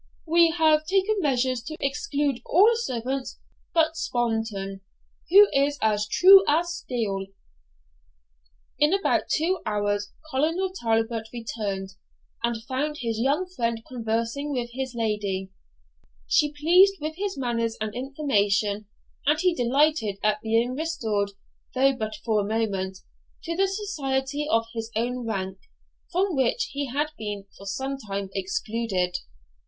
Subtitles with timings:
[0.25, 3.37] We have taken measures to exclude all servants
[3.71, 4.81] but Spontoon,
[5.29, 7.27] who is as true as steel.'
[8.79, 11.89] In about two hours Colonel Talbot returned,
[12.41, 15.51] and found his young friend conversing with his lady;
[16.25, 18.87] she pleased with his manners and information,
[19.27, 21.33] and he delighted at being restored,
[21.75, 22.97] though but for a moment,
[23.43, 25.59] to the society of his own rank,
[26.11, 29.19] from which he had been for some time excluded.